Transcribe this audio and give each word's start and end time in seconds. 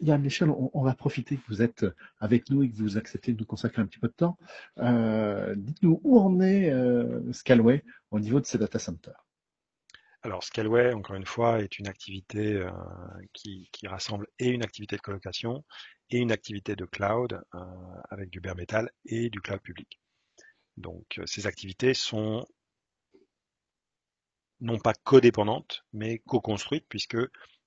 Yann 0.00 0.20
Michel, 0.22 0.50
on, 0.50 0.82
va 0.82 0.94
profiter 0.94 1.36
que 1.36 1.42
vous 1.48 1.62
êtes 1.62 1.86
avec 2.18 2.50
nous 2.50 2.62
et 2.62 2.70
que 2.70 2.76
vous 2.76 2.96
acceptez 2.96 3.32
de 3.32 3.38
nous 3.38 3.46
consacrer 3.46 3.82
un 3.82 3.86
petit 3.86 3.98
peu 3.98 4.08
de 4.08 4.12
temps. 4.12 4.38
Euh, 4.78 5.54
Dites-nous 5.56 6.00
où 6.04 6.18
en 6.18 6.40
est 6.40 6.70
euh, 6.70 7.32
Scalway 7.32 7.84
au 8.10 8.20
niveau 8.20 8.40
de 8.40 8.46
ces 8.46 8.58
data 8.58 8.78
centers. 8.78 9.24
Alors 10.22 10.42
Scalway, 10.42 10.92
encore 10.92 11.16
une 11.16 11.26
fois, 11.26 11.60
est 11.60 11.78
une 11.78 11.86
activité 11.86 12.54
euh, 12.54 12.70
qui, 13.32 13.68
rassemble 13.84 14.26
et 14.38 14.48
une 14.48 14.62
activité 14.62 14.96
de 14.96 15.02
colocation 15.02 15.64
et 16.10 16.18
une 16.18 16.32
activité 16.32 16.76
de 16.76 16.84
cloud 16.84 17.42
euh, 17.54 17.58
avec 18.10 18.30
du 18.30 18.40
bare 18.40 18.56
metal 18.56 18.90
et 19.04 19.28
du 19.30 19.40
cloud 19.40 19.60
public. 19.60 20.00
Donc 20.76 21.18
euh, 21.18 21.26
ces 21.26 21.46
activités 21.46 21.94
sont 21.94 22.46
non 24.60 24.78
pas 24.78 24.94
codépendantes, 24.94 25.84
mais 25.92 26.20
co-construites, 26.20 26.86
puisque 26.88 27.18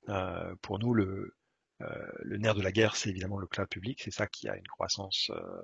euh, 0.10 0.56
pour 0.62 0.80
nous, 0.80 0.94
le, 0.94 1.06
euh, 1.06 1.37
le 1.80 2.38
nerf 2.38 2.56
de 2.56 2.62
la 2.62 2.72
guerre, 2.72 2.96
c'est 2.96 3.10
évidemment 3.10 3.38
le 3.38 3.48
cloud 3.48 3.68
public. 3.68 4.02
C'est 4.04 4.12
ça 4.12 4.28
qui 4.28 4.48
a 4.50 4.56
une 4.56 4.68
croissance 4.68 5.30
euh, 5.32 5.62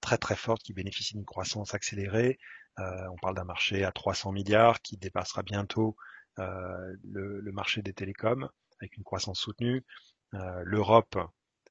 très 0.00 0.18
très 0.18 0.36
forte, 0.36 0.62
qui 0.62 0.72
bénéficie 0.72 1.14
d'une 1.14 1.24
croissance 1.24 1.74
accélérée. 1.74 2.38
on 2.78 3.16
parle 3.20 3.34
d'un 3.34 3.44
marché 3.44 3.84
à 3.84 3.92
300 3.92 4.32
milliards 4.32 4.80
qui 4.82 4.96
dépassera 4.96 5.42
bientôt 5.42 5.96
le, 6.36 7.40
le, 7.40 7.52
marché 7.52 7.80
des 7.82 7.94
télécoms 7.94 8.48
avec 8.80 8.96
une 8.96 9.04
croissance 9.04 9.40
soutenue. 9.40 9.84
L'Europe 10.32 11.16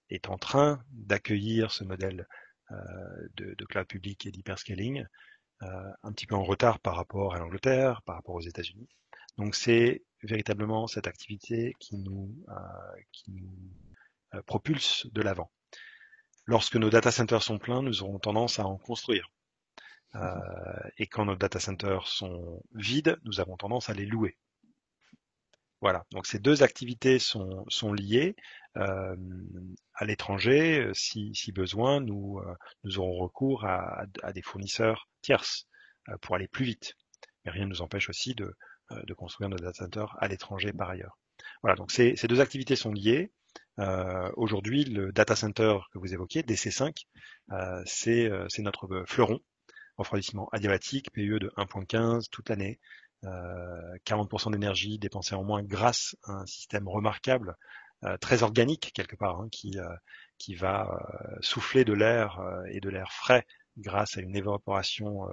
est 0.10 0.28
en 0.28 0.38
train 0.38 0.84
d'accueillir 0.92 1.72
ce 1.72 1.84
modèle 1.84 2.28
de, 2.72 3.54
de, 3.54 3.66
cloud 3.66 3.86
public 3.86 4.26
et 4.26 4.32
d'hyperscaling, 4.32 5.06
un 5.62 6.12
petit 6.14 6.26
peu 6.26 6.36
en 6.36 6.44
retard 6.44 6.80
par 6.80 6.96
rapport 6.96 7.36
à 7.36 7.40
l'Angleterre, 7.40 8.02
par 8.02 8.16
rapport 8.16 8.36
aux 8.36 8.42
États-Unis. 8.42 8.90
Donc 9.38 9.56
c'est 9.56 10.04
véritablement 10.24 10.88
cette 10.88 11.08
activité 11.08 11.76
qui 11.80 11.98
nous, 11.98 12.36
euh, 12.50 13.02
qui 13.12 13.32
nous 13.32 13.48
euh, 13.48 13.85
propulse 14.44 15.08
de 15.12 15.22
l'avant. 15.22 15.52
Lorsque 16.46 16.76
nos 16.76 16.90
data 16.90 17.12
centers 17.12 17.44
sont 17.44 17.58
pleins, 17.58 17.82
nous 17.82 18.04
aurons 18.04 18.20
tendance 18.20 18.60
à 18.60 18.66
en 18.66 18.78
construire. 18.78 19.32
Euh, 20.16 20.30
et 20.98 21.08
quand 21.08 21.26
nos 21.26 21.36
data 21.36 21.60
centers 21.60 22.08
sont 22.08 22.62
vides, 22.74 23.18
nous 23.24 23.40
avons 23.40 23.58
tendance 23.58 23.90
à 23.90 23.94
les 23.94 24.06
louer. 24.06 24.38
Voilà, 25.82 26.06
donc 26.12 26.26
ces 26.26 26.40
deux 26.40 26.64
activités 26.64 27.20
sont, 27.20 27.94
liées. 27.94 28.36
Euh, 28.78 29.16
à 29.94 30.06
l'étranger, 30.06 30.90
si, 30.94 31.52
besoin, 31.54 32.00
nous, 32.00 32.40
euh, 32.40 32.98
aurons 32.98 33.18
recours 33.18 33.66
à, 33.66 34.06
des 34.34 34.42
fournisseurs 34.42 35.10
tierces 35.22 35.68
pour 36.22 36.36
aller 36.36 36.48
plus 36.48 36.66
vite. 36.66 36.96
Mais 37.44 37.52
rien 37.52 37.66
ne 37.66 37.70
nous 37.70 37.82
empêche 37.82 38.10
aussi 38.10 38.36
de, 38.36 38.56
euh, 38.92 39.16
construire 39.16 39.50
nos 39.50 39.58
data 39.58 39.74
centers 39.74 40.16
à 40.20 40.28
l'étranger 40.28 40.72
par 40.74 40.90
ailleurs. 40.90 41.18
Voilà, 41.62 41.76
donc 41.76 41.92
ces 41.92 42.16
deux 42.28 42.40
activités 42.40 42.76
sont 42.76 42.92
liées. 42.92 43.32
Euh, 43.80 44.32
Aujourd'hui, 44.36 44.86
le 44.86 45.12
data 45.12 45.36
center 45.36 45.78
que 45.92 46.00
vous 46.00 46.14
évoquez, 46.14 46.42
DC5, 46.42 47.06
euh, 47.52 47.84
c'est 47.86 48.30
euh, 48.30 48.48
notre 48.60 49.04
fleuron, 49.08 49.40
refroidissement 49.98 50.48
adiabatique, 50.52 51.12
PUE 51.12 51.40
de 51.40 51.50
1.15 51.58 52.30
toute 52.30 52.50
l'année, 52.50 52.80
40% 53.24 54.52
d'énergie 54.52 55.00
dépensée 55.00 55.34
en 55.34 55.44
moins 55.44 55.64
grâce 55.64 56.16
à 56.26 56.34
un 56.34 56.46
système 56.46 56.88
remarquable, 56.88 57.56
très 58.22 58.44
organique 58.44 58.92
quelque 58.94 59.16
part, 59.16 59.40
hein, 59.40 59.48
qui, 59.52 59.80
qui 60.38 60.54
va 60.54 60.88
souffler 61.40 61.86
de 61.86 61.94
l'air 61.94 62.40
et 62.70 62.82
de 62.82 62.90
l'air 62.90 63.12
frais 63.12 63.48
grâce 63.78 64.18
à 64.18 64.22
une 64.22 64.36
évaporation 64.36 65.28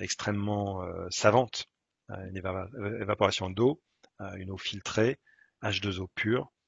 extrêmement 0.00 0.82
savante 1.08 1.68
une 2.10 2.36
évaporation 2.36 3.48
d'eau, 3.48 3.80
une 4.36 4.50
eau 4.50 4.58
filtrée, 4.58 5.18
H2O 5.62 6.08
pure, 6.14 6.42
euh, 6.42 6.59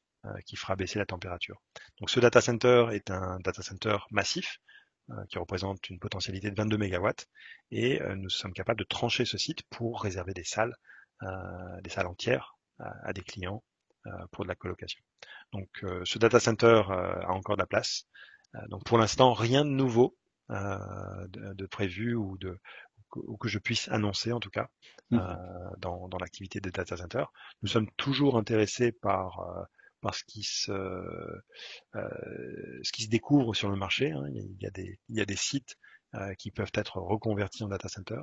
qui 0.47 0.57
fera 0.57 0.77
baisser 0.77 0.99
la 0.99 1.07
température. 1.07 1.61
Donc 1.99 2.11
ce 2.11 2.21
data 2.21 2.41
center 2.41 2.87
est 2.93 3.11
un 3.11 3.39
data 3.41 3.63
center 3.63 3.97
massif 4.11 4.59
euh, 5.11 5.25
qui 5.29 5.39
représente 5.39 5.91
une 5.91 5.99
potentialité 5.99 6.51
de 6.51 6.57
22 6.57 6.79
MW 6.79 7.09
et 7.73 8.01
euh, 8.03 8.15
nous 8.15 8.29
sommes 8.29 8.53
capables 8.53 8.79
de 8.79 8.85
trancher 8.85 9.25
ce 9.25 9.37
site 9.37 9.63
pour 9.69 10.03
réserver 10.03 10.33
des 10.33 10.45
salles, 10.45 10.75
des 11.85 11.91
salles 11.91 12.09
entières 12.09 12.57
à 12.79 13.13
des 13.13 13.23
clients 13.23 13.63
pour 14.33 14.43
de 14.45 14.49
la 14.49 14.57
colocation. 14.57 15.01
Donc 15.53 15.69
ce 16.03 16.19
data 16.19 16.41
center 16.41 16.83
a 16.89 17.31
encore 17.31 17.55
de 17.55 17.63
la 17.63 17.67
place. 17.67 18.09
donc 18.69 18.83
pour 18.83 18.99
l'instant, 18.99 19.33
rien 19.33 19.65
de 19.65 19.71
nouveau 19.71 20.17
de, 20.49 21.53
de, 21.55 21.67
prévu 21.67 22.17
ou 22.17 22.37
de, 22.39 22.59
ou 23.17 23.37
que 23.37 23.49
je 23.49 23.59
puisse 23.59 23.89
annoncer 23.89 24.33
en 24.33 24.41
tout 24.41 24.51
cas 24.51 24.69
mmh. 25.11 25.19
euh, 25.19 25.71
dans, 25.79 26.09
dans 26.09 26.19
l'activité 26.19 26.61
des 26.61 26.71
data 26.71 26.97
centers. 26.97 27.33
Nous 27.63 27.69
sommes 27.69 27.91
toujours 27.97 28.37
intéressés 28.37 28.93
par 28.93 29.41
euh, 30.03 30.09
par 30.09 30.15
ce 30.15 30.25
qui 30.25 30.43
se 30.43 30.73
euh, 30.73 31.41
ce 32.83 32.93
qui 32.93 33.05
se 33.05 33.09
découvre 33.09 33.55
sur 33.55 33.71
le 33.71 33.77
marché. 33.77 34.13
Hein. 34.13 34.25
Il, 34.33 34.57
y 34.61 34.67
a 34.67 34.71
des 34.71 34.99
il 35.09 35.17
y 35.17 35.21
a 35.21 35.27
des 35.27 35.37
sites 35.37 35.77
euh, 36.15 36.35
qui 36.35 36.51
peuvent 36.51 36.73
être 36.75 36.99
reconvertis 36.99 37.65
en 37.65 37.69
data 37.69 37.89
center. 37.89 38.23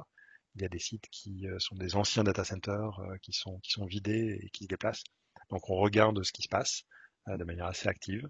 Il 0.56 0.62
y 0.62 0.66
a 0.66 0.70
des 0.70 0.80
sites 0.80 1.06
qui 1.12 1.48
euh, 1.48 1.60
sont 1.60 1.76
des 1.76 1.96
anciens 1.96 2.24
data 2.24 2.44
centers 2.44 3.00
euh, 3.00 3.18
qui 3.22 3.34
sont 3.34 3.60
qui 3.60 3.72
sont 3.72 3.86
vidés 3.86 4.40
et 4.44 4.50
qui 4.50 4.66
se 4.66 4.70
déplacent. 4.70 5.04
Donc 5.50 5.70
on 5.70 5.76
regarde 5.76 6.24
ce 6.24 6.32
qui 6.32 6.44
se 6.44 6.50
passe 6.50 6.84
de 7.28 7.44
manière 7.44 7.66
assez 7.66 7.88
active. 7.88 8.28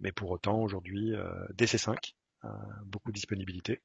mais 0.00 0.12
pour 0.12 0.30
autant 0.30 0.60
aujourd'hui 0.60 1.12
DC5 1.54 2.14
beaucoup 2.84 3.10
de 3.10 3.14
disponibilité 3.14 3.80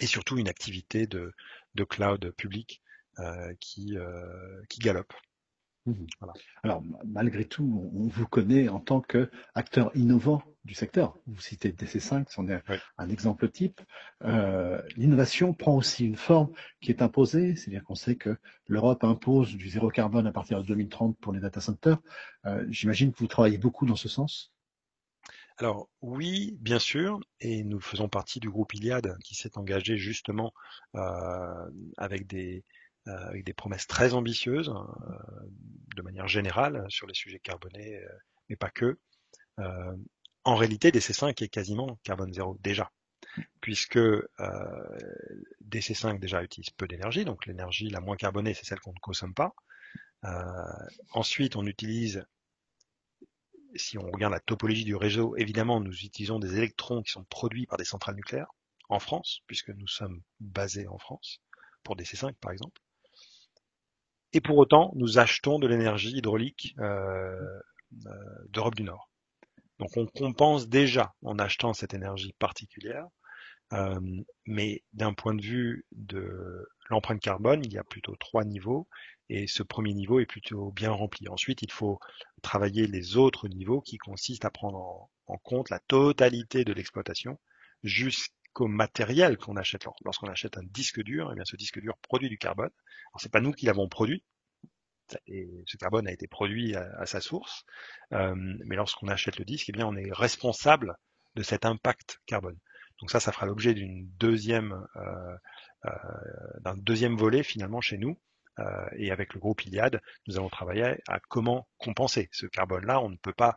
et 0.00 0.06
surtout 0.06 0.38
une 0.38 0.48
activité 0.48 1.06
de, 1.06 1.32
de 1.74 1.84
cloud 1.84 2.30
public 2.32 2.82
euh, 3.20 3.52
qui, 3.58 3.96
euh, 3.96 4.62
qui 4.68 4.78
galope. 4.78 5.12
Voilà. 6.20 6.34
Alors, 6.62 6.82
malgré 7.06 7.44
tout, 7.44 7.90
on 7.94 8.08
vous 8.08 8.26
connaît 8.26 8.68
en 8.68 8.80
tant 8.80 9.00
qu'acteur 9.00 9.90
innovant 9.94 10.42
du 10.64 10.74
secteur. 10.74 11.16
Vous 11.26 11.40
citez 11.40 11.72
DC5, 11.72 12.26
c'en 12.28 12.46
est 12.48 12.62
oui. 12.68 12.76
un 12.98 13.08
exemple 13.08 13.48
type. 13.48 13.80
Euh, 14.24 14.80
L'innovation 14.96 15.54
prend 15.54 15.74
aussi 15.74 16.04
une 16.04 16.16
forme 16.16 16.52
qui 16.80 16.90
est 16.90 17.02
imposée, 17.02 17.56
c'est-à-dire 17.56 17.82
qu'on 17.84 17.94
sait 17.94 18.16
que 18.16 18.36
l'Europe 18.66 19.02
impose 19.04 19.56
du 19.56 19.68
zéro 19.68 19.88
carbone 19.88 20.26
à 20.26 20.32
partir 20.32 20.60
de 20.60 20.66
2030 20.66 21.18
pour 21.18 21.32
les 21.32 21.40
data 21.40 21.60
centers. 21.60 21.98
Euh, 22.46 22.64
J'imagine 22.68 23.12
que 23.12 23.18
vous 23.18 23.26
travaillez 23.26 23.58
beaucoup 23.58 23.86
dans 23.86 23.96
ce 23.96 24.08
sens. 24.08 24.52
Alors 25.56 25.88
oui, 26.02 26.56
bien 26.60 26.78
sûr, 26.78 27.18
et 27.40 27.64
nous 27.64 27.80
faisons 27.80 28.08
partie 28.08 28.38
du 28.38 28.48
groupe 28.48 28.74
Iliad 28.74 29.16
qui 29.24 29.34
s'est 29.34 29.58
engagé 29.58 29.96
justement 29.96 30.52
euh, 30.94 31.70
avec, 31.96 32.28
des, 32.28 32.62
avec 33.08 33.44
des 33.44 33.52
promesses 33.52 33.86
très 33.86 34.14
ambitieuses 34.14 34.68
euh, 34.70 35.48
de 35.98 36.02
manière 36.02 36.28
générale 36.28 36.86
sur 36.88 37.06
les 37.06 37.14
sujets 37.14 37.40
carbonés, 37.40 37.96
euh, 37.96 38.08
mais 38.48 38.56
pas 38.56 38.70
que. 38.70 38.98
Euh, 39.58 39.96
en 40.44 40.54
réalité, 40.54 40.90
DC5 40.90 41.42
est 41.42 41.48
quasiment 41.48 41.98
carbone 42.04 42.32
zéro 42.32 42.56
déjà, 42.60 42.90
puisque 43.60 43.96
euh, 43.96 44.26
DC5 45.68 46.18
déjà 46.20 46.42
utilise 46.42 46.70
peu 46.70 46.86
d'énergie, 46.86 47.24
donc 47.24 47.46
l'énergie 47.46 47.90
la 47.90 48.00
moins 48.00 48.16
carbonée 48.16 48.54
c'est 48.54 48.64
celle 48.64 48.80
qu'on 48.80 48.94
ne 48.94 49.00
consomme 49.00 49.34
pas. 49.34 49.54
ensuite, 51.12 51.56
on 51.56 51.66
utilise 51.66 52.24
si 53.74 53.98
on 53.98 54.10
regarde 54.10 54.32
la 54.32 54.40
topologie 54.40 54.84
du 54.84 54.96
réseau, 54.96 55.36
évidemment, 55.36 55.80
nous 55.80 55.92
utilisons 55.92 56.38
des 56.38 56.56
électrons 56.56 57.02
qui 57.02 57.12
sont 57.12 57.24
produits 57.24 57.66
par 57.66 57.76
des 57.76 57.84
centrales 57.84 58.16
nucléaires 58.16 58.50
en 58.88 58.98
France, 58.98 59.42
puisque 59.46 59.70
nous 59.70 59.86
sommes 59.86 60.22
basés 60.40 60.88
en 60.88 60.98
France, 60.98 61.40
pour 61.82 61.94
des 61.96 62.04
C5 62.04 62.32
par 62.40 62.52
exemple. 62.52 62.80
Et 64.32 64.40
pour 64.40 64.58
autant, 64.58 64.92
nous 64.94 65.18
achetons 65.18 65.58
de 65.58 65.66
l'énergie 65.66 66.16
hydraulique 66.16 66.74
euh, 66.78 67.60
euh, 68.06 68.10
d'Europe 68.50 68.74
du 68.74 68.82
Nord. 68.82 69.08
Donc 69.78 69.96
on 69.96 70.06
compense 70.06 70.68
déjà 70.68 71.14
en 71.22 71.38
achetant 71.38 71.72
cette 71.72 71.94
énergie 71.94 72.34
particulière, 72.38 73.06
euh, 73.72 74.00
mais 74.46 74.82
d'un 74.92 75.14
point 75.14 75.34
de 75.34 75.42
vue 75.42 75.86
de 75.92 76.68
l'empreinte 76.90 77.20
carbone, 77.20 77.64
il 77.64 77.72
y 77.72 77.78
a 77.78 77.84
plutôt 77.84 78.16
trois 78.16 78.44
niveaux 78.44 78.88
et 79.28 79.46
ce 79.46 79.62
premier 79.62 79.94
niveau 79.94 80.20
est 80.20 80.26
plutôt 80.26 80.72
bien 80.72 80.90
rempli. 80.90 81.28
Ensuite, 81.28 81.62
il 81.62 81.70
faut 81.70 82.00
travailler 82.42 82.86
les 82.86 83.16
autres 83.16 83.48
niveaux 83.48 83.80
qui 83.80 83.98
consistent 83.98 84.46
à 84.46 84.50
prendre 84.50 84.78
en, 85.26 85.38
compte 85.38 85.70
la 85.70 85.78
totalité 85.78 86.64
de 86.64 86.72
l'exploitation 86.72 87.38
jusqu'au 88.48 88.66
matériel 88.66 89.36
qu'on 89.36 89.56
achète. 89.56 89.86
Lorsqu'on 90.04 90.28
achète 90.28 90.56
un 90.58 90.64
disque 90.64 91.02
dur, 91.02 91.30
eh 91.32 91.34
bien 91.34 91.44
ce 91.44 91.56
disque 91.56 91.80
dur 91.80 91.96
produit 91.98 92.28
du 92.28 92.38
carbone. 92.38 92.70
Alors 93.12 93.20
c'est 93.20 93.32
pas 93.32 93.40
nous 93.40 93.52
qui 93.52 93.66
l'avons 93.66 93.88
produit, 93.88 94.24
et 95.26 95.48
ce 95.66 95.76
carbone 95.76 96.06
a 96.06 96.12
été 96.12 96.26
produit 96.26 96.74
à, 96.74 97.06
sa 97.06 97.20
source, 97.20 97.64
euh, 98.12 98.34
mais 98.36 98.76
lorsqu'on 98.76 99.08
achète 99.08 99.38
le 99.38 99.44
disque, 99.44 99.68
eh 99.68 99.72
bien 99.72 99.86
on 99.86 99.96
est 99.96 100.12
responsable 100.12 100.96
de 101.34 101.42
cet 101.42 101.64
impact 101.64 102.20
carbone. 102.26 102.58
Donc 103.00 103.10
ça, 103.10 103.20
ça 103.20 103.32
fera 103.32 103.46
l'objet 103.46 103.74
d'une 103.74 104.08
deuxième, 104.18 104.72
euh, 104.96 105.36
euh, 105.86 105.90
d'un 106.60 106.76
deuxième 106.76 107.16
volet 107.16 107.42
finalement 107.42 107.80
chez 107.80 107.96
nous, 107.96 108.18
euh, 108.58 108.88
et 108.96 109.12
avec 109.12 109.34
le 109.34 109.40
groupe 109.40 109.64
Iliad, 109.64 110.00
nous 110.26 110.36
allons 110.36 110.48
travailler 110.48 111.00
à 111.06 111.20
comment 111.20 111.68
compenser 111.78 112.28
ce 112.32 112.46
carbone-là. 112.46 113.00
On 113.00 113.08
ne 113.08 113.16
peut 113.16 113.32
pas 113.32 113.56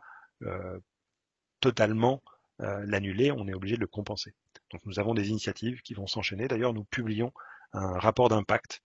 totalement 1.60 2.20
l'annuler, 2.62 3.32
on 3.32 3.46
est 3.48 3.54
obligé 3.54 3.76
de 3.76 3.80
le 3.80 3.86
compenser. 3.86 4.34
Donc 4.70 4.84
nous 4.86 4.98
avons 4.98 5.14
des 5.14 5.30
initiatives 5.30 5.82
qui 5.82 5.94
vont 5.94 6.06
s'enchaîner. 6.06 6.48
D'ailleurs, 6.48 6.72
nous 6.72 6.84
publions 6.84 7.32
un 7.72 7.98
rapport 7.98 8.28
d'impact 8.28 8.82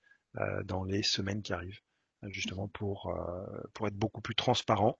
dans 0.65 0.83
les 0.83 1.03
semaines 1.03 1.41
qui 1.41 1.53
arrivent 1.53 1.79
justement 2.23 2.67
pour 2.67 3.13
pour 3.73 3.87
être 3.87 3.95
beaucoup 3.95 4.21
plus 4.21 4.35
transparent. 4.35 4.97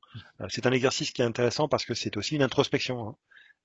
c'est 0.49 0.65
un 0.65 0.71
exercice 0.71 1.11
qui 1.11 1.21
est 1.21 1.25
intéressant 1.25 1.67
parce 1.67 1.85
que 1.85 1.93
c'est 1.93 2.17
aussi 2.17 2.35
une 2.35 2.43
introspection. 2.43 3.17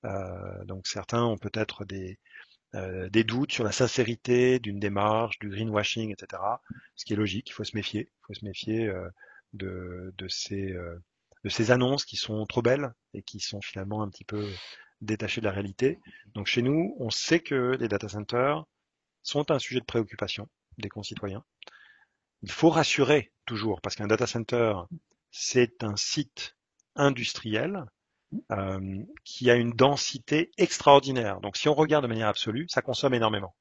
Hein. 0.03 0.65
donc 0.65 0.87
certains 0.87 1.23
ont 1.23 1.37
peut-être 1.37 1.85
des 1.85 2.19
des 3.11 3.23
doutes 3.23 3.51
sur 3.51 3.63
la 3.63 3.71
sincérité 3.71 4.59
d'une 4.59 4.79
démarche, 4.79 5.37
du 5.37 5.49
greenwashing, 5.49 6.11
etc. 6.11 6.41
Ce 6.95 7.05
qui 7.05 7.13
est 7.13 7.17
logique, 7.17 7.49
il 7.49 7.53
faut 7.53 7.63
se 7.63 7.75
méfier. 7.75 8.09
Il 8.11 8.25
faut 8.25 8.33
se 8.33 8.45
méfier 8.45 8.91
de, 9.53 10.11
de 10.17 10.27
ces 10.27 10.73
de 11.43 11.49
ces 11.49 11.71
annonces 11.71 12.05
qui 12.05 12.15
sont 12.15 12.45
trop 12.45 12.61
belles 12.61 12.93
et 13.13 13.21
qui 13.21 13.39
sont 13.39 13.61
finalement 13.61 14.01
un 14.01 14.09
petit 14.09 14.23
peu 14.23 14.47
détachées 15.01 15.41
de 15.41 15.45
la 15.45 15.51
réalité. 15.51 15.99
Donc 16.33 16.47
chez 16.47 16.61
nous, 16.61 16.95
on 16.99 17.09
sait 17.09 17.39
que 17.39 17.77
les 17.79 17.87
data 17.87 18.09
centers 18.09 18.65
sont 19.21 19.51
un 19.51 19.59
sujet 19.59 19.79
de 19.79 19.85
préoccupation 19.85 20.47
des 20.77 20.89
concitoyens. 20.89 21.43
Il 22.41 22.51
faut 22.51 22.69
rassurer 22.69 23.31
toujours, 23.45 23.81
parce 23.81 23.95
qu'un 23.95 24.07
data 24.07 24.27
center, 24.27 24.75
c'est 25.31 25.83
un 25.83 25.95
site 25.95 26.55
industriel 26.95 27.85
euh, 28.51 29.03
qui 29.23 29.49
a 29.49 29.55
une 29.55 29.71
densité 29.71 30.51
extraordinaire. 30.57 31.39
Donc 31.41 31.55
si 31.55 31.69
on 31.69 31.73
regarde 31.73 32.03
de 32.03 32.09
manière 32.09 32.27
absolue, 32.27 32.67
ça 32.67 32.81
consomme 32.81 33.13
énormément. 33.13 33.55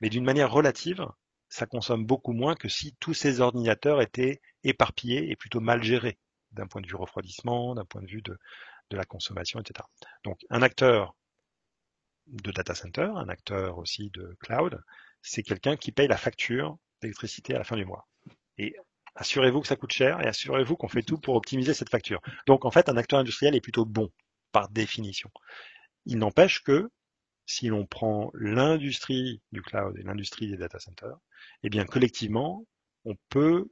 Mais 0.00 0.08
d'une 0.10 0.24
manière 0.24 0.50
relative, 0.50 1.06
ça 1.48 1.66
consomme 1.66 2.04
beaucoup 2.04 2.32
moins 2.32 2.56
que 2.56 2.68
si 2.68 2.96
tous 2.98 3.14
ces 3.14 3.40
ordinateurs 3.40 4.02
étaient 4.02 4.40
éparpillés 4.64 5.30
et 5.30 5.36
plutôt 5.36 5.60
mal 5.60 5.82
gérés 5.82 6.18
d'un 6.52 6.66
point 6.66 6.80
de 6.80 6.86
vue 6.86 6.96
refroidissement, 6.96 7.74
d'un 7.74 7.84
point 7.84 8.02
de 8.02 8.06
vue 8.06 8.22
de, 8.22 8.38
la 8.92 9.04
consommation, 9.04 9.60
etc. 9.60 9.86
Donc 10.24 10.40
un 10.50 10.62
acteur 10.62 11.16
de 12.26 12.50
data 12.50 12.74
center, 12.74 13.10
un 13.16 13.28
acteur 13.28 13.78
aussi 13.78 14.10
de 14.10 14.36
cloud, 14.40 14.82
c'est 15.22 15.42
quelqu'un 15.42 15.76
qui 15.76 15.92
paye 15.92 16.08
la 16.08 16.16
facture 16.16 16.78
d'électricité 17.00 17.54
à 17.54 17.58
la 17.58 17.64
fin 17.64 17.76
du 17.76 17.84
mois. 17.84 18.08
Et 18.58 18.76
assurez-vous 19.14 19.60
que 19.60 19.66
ça 19.66 19.76
coûte 19.76 19.92
cher 19.92 20.20
et 20.20 20.26
assurez-vous 20.26 20.76
qu'on 20.76 20.88
fait 20.88 21.02
tout 21.02 21.18
pour 21.18 21.34
optimiser 21.34 21.74
cette 21.74 21.90
facture. 21.90 22.20
Donc 22.46 22.64
en 22.64 22.70
fait, 22.70 22.88
un 22.88 22.96
acteur 22.96 23.18
industriel 23.18 23.54
est 23.54 23.60
plutôt 23.60 23.84
bon 23.84 24.10
par 24.52 24.68
définition. 24.68 25.30
Il 26.06 26.18
n'empêche 26.18 26.62
que 26.62 26.90
si 27.46 27.68
l'on 27.68 27.86
prend 27.86 28.30
l'industrie 28.34 29.42
du 29.52 29.60
cloud 29.62 29.96
et 29.98 30.02
l'industrie 30.02 30.48
des 30.48 30.56
data 30.56 30.78
centers, 30.78 31.18
eh 31.62 31.68
bien 31.68 31.84
collectivement, 31.84 32.66
on 33.04 33.16
peut 33.28 33.70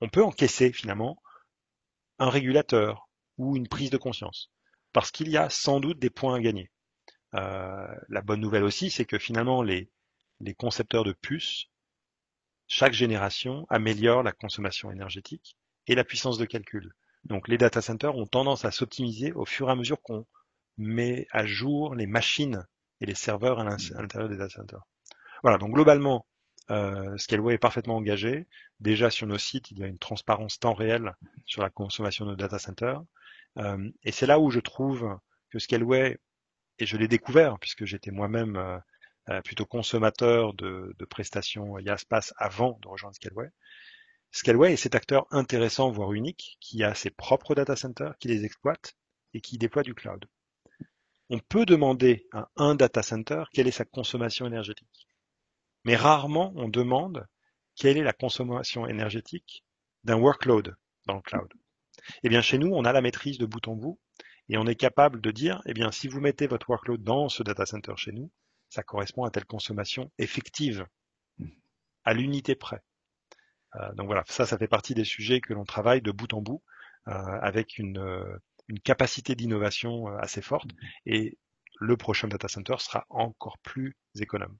on 0.00 0.08
peut 0.08 0.24
encaisser 0.24 0.72
finalement 0.72 1.22
un 2.18 2.28
régulateur 2.28 3.08
ou 3.38 3.56
une 3.56 3.68
prise 3.68 3.90
de 3.90 3.96
conscience. 3.96 4.50
Parce 4.92 5.10
qu'il 5.10 5.28
y 5.28 5.36
a 5.36 5.48
sans 5.50 5.80
doute 5.80 5.98
des 5.98 6.10
points 6.10 6.36
à 6.36 6.40
gagner. 6.40 6.70
Euh, 7.34 7.86
la 8.08 8.20
bonne 8.20 8.40
nouvelle 8.40 8.64
aussi, 8.64 8.90
c'est 8.90 9.04
que 9.04 9.18
finalement, 9.18 9.62
les, 9.62 9.90
les 10.40 10.54
concepteurs 10.54 11.04
de 11.04 11.12
puces, 11.12 11.66
chaque 12.66 12.92
génération 12.92 13.66
améliore 13.68 14.22
la 14.22 14.32
consommation 14.32 14.90
énergétique 14.90 15.56
et 15.86 15.94
la 15.94 16.04
puissance 16.04 16.38
de 16.38 16.44
calcul. 16.44 16.94
Donc 17.24 17.48
les 17.48 17.58
data 17.58 17.80
centers 17.80 18.16
ont 18.16 18.26
tendance 18.26 18.64
à 18.64 18.70
s'optimiser 18.70 19.32
au 19.32 19.44
fur 19.44 19.68
et 19.68 19.72
à 19.72 19.76
mesure 19.76 20.00
qu'on 20.02 20.26
met 20.76 21.26
à 21.30 21.46
jour 21.46 21.94
les 21.94 22.06
machines 22.06 22.66
et 23.00 23.06
les 23.06 23.14
serveurs 23.14 23.60
à 23.60 23.64
l'intérieur 23.64 24.28
des 24.28 24.36
data 24.36 24.48
centers. 24.48 24.82
Voilà, 25.42 25.58
donc 25.58 25.72
globalement, 25.72 26.26
euh, 26.70 27.16
Scaleway 27.18 27.54
est 27.54 27.58
parfaitement 27.58 27.96
engagé. 27.96 28.46
Déjà 28.80 29.10
sur 29.10 29.26
nos 29.26 29.38
sites, 29.38 29.70
il 29.70 29.78
y 29.78 29.84
a 29.84 29.86
une 29.86 29.98
transparence 29.98 30.58
temps 30.58 30.74
réel 30.74 31.14
sur 31.44 31.62
la 31.62 31.70
consommation 31.70 32.26
de 32.26 32.34
data 32.34 32.58
center. 32.58 32.96
Euh, 33.58 33.90
et 34.02 34.12
c'est 34.12 34.26
là 34.26 34.38
où 34.38 34.50
je 34.50 34.60
trouve 34.60 35.18
que 35.50 35.58
Scaleway, 35.58 36.18
et 36.78 36.86
je 36.86 36.96
l'ai 36.96 37.08
découvert 37.08 37.58
puisque 37.58 37.84
j'étais 37.84 38.10
moi-même 38.10 38.56
euh, 38.56 38.78
euh, 39.28 39.40
plutôt 39.42 39.66
consommateur 39.66 40.54
de, 40.54 40.94
de 40.98 41.04
prestations 41.04 41.78
Yaspace 41.78 42.32
avant 42.36 42.78
de 42.82 42.88
rejoindre 42.88 43.14
Scaleway. 43.14 43.50
Scaleway 44.30 44.72
est 44.72 44.76
cet 44.76 44.94
acteur 44.94 45.26
intéressant, 45.30 45.90
voire 45.90 46.12
unique, 46.12 46.56
qui 46.60 46.82
a 46.82 46.94
ses 46.94 47.10
propres 47.10 47.54
data 47.54 47.76
centers, 47.76 48.16
qui 48.18 48.28
les 48.28 48.44
exploite 48.44 48.96
et 49.34 49.40
qui 49.40 49.58
déploie 49.58 49.82
du 49.82 49.94
cloud. 49.94 50.24
On 51.28 51.38
peut 51.38 51.66
demander 51.66 52.26
à 52.32 52.50
un 52.56 52.74
data 52.74 53.02
center 53.02 53.44
quelle 53.52 53.68
est 53.68 53.72
sa 53.72 53.84
consommation 53.84 54.46
énergétique. 54.46 55.08
Mais 55.84 55.96
rarement 55.96 56.52
on 56.56 56.68
demande 56.68 57.26
quelle 57.76 57.98
est 57.98 58.02
la 58.02 58.12
consommation 58.12 58.86
énergétique 58.86 59.64
d'un 60.04 60.16
workload 60.16 60.76
dans 61.06 61.16
le 61.16 61.22
cloud. 61.22 61.52
Eh 62.22 62.28
bien, 62.28 62.40
chez 62.40 62.58
nous, 62.58 62.70
on 62.72 62.84
a 62.84 62.92
la 62.92 63.00
maîtrise 63.00 63.38
de 63.38 63.46
bout 63.46 63.66
en 63.68 63.74
bout 63.74 63.98
et 64.48 64.58
on 64.58 64.66
est 64.66 64.74
capable 64.74 65.20
de 65.20 65.30
dire, 65.30 65.62
eh 65.66 65.74
bien, 65.74 65.92
si 65.92 66.08
vous 66.08 66.20
mettez 66.20 66.46
votre 66.46 66.68
workload 66.68 67.02
dans 67.02 67.28
ce 67.28 67.42
data 67.42 67.66
center 67.66 67.94
chez 67.96 68.12
nous, 68.12 68.30
ça 68.68 68.82
correspond 68.82 69.24
à 69.24 69.30
telle 69.30 69.44
consommation 69.44 70.10
effective, 70.18 70.86
à 72.04 72.14
l'unité 72.14 72.54
près. 72.54 72.82
Euh, 73.76 73.92
donc 73.94 74.06
voilà, 74.06 74.24
ça, 74.26 74.46
ça 74.46 74.58
fait 74.58 74.68
partie 74.68 74.94
des 74.94 75.04
sujets 75.04 75.40
que 75.40 75.54
l'on 75.54 75.64
travaille 75.64 76.02
de 76.02 76.10
bout 76.10 76.32
en 76.34 76.42
bout 76.42 76.62
euh, 77.08 77.12
avec 77.12 77.78
une, 77.78 77.98
euh, 77.98 78.36
une 78.68 78.80
capacité 78.80 79.34
d'innovation 79.34 80.06
assez 80.18 80.42
forte 80.42 80.70
et 81.06 81.38
le 81.80 81.96
prochain 81.96 82.28
data 82.28 82.48
center 82.48 82.76
sera 82.78 83.06
encore 83.08 83.58
plus 83.58 83.96
économe. 84.18 84.56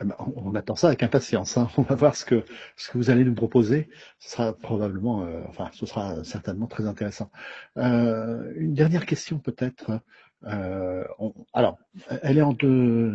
Eh 0.00 0.04
ben, 0.04 0.16
on 0.36 0.54
attend 0.54 0.76
ça 0.76 0.88
avec 0.88 1.02
impatience. 1.02 1.56
Hein. 1.56 1.68
On 1.78 1.82
va 1.82 1.94
voir 1.94 2.16
ce 2.16 2.24
que 2.24 2.44
ce 2.76 2.90
que 2.90 2.98
vous 2.98 3.10
allez 3.10 3.24
nous 3.24 3.34
proposer. 3.34 3.88
Ce 4.18 4.30
sera 4.30 4.52
probablement, 4.52 5.22
euh, 5.24 5.42
enfin, 5.48 5.70
ce 5.72 5.86
sera 5.86 6.22
certainement 6.24 6.66
très 6.66 6.86
intéressant. 6.86 7.30
Euh, 7.78 8.52
une 8.56 8.74
dernière 8.74 9.06
question 9.06 9.38
peut-être. 9.38 10.00
Euh, 10.46 11.04
alors, 11.54 11.78
elle 12.22 12.36
est 12.38 12.42
en 12.42 12.52
deux, 12.52 13.12